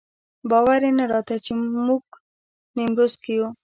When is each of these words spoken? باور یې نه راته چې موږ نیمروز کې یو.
باور 0.49 0.81
یې 0.87 0.91
نه 0.99 1.05
راته 1.11 1.35
چې 1.45 1.51
موږ 1.85 2.03
نیمروز 2.75 3.13
کې 3.23 3.31
یو. 3.37 3.47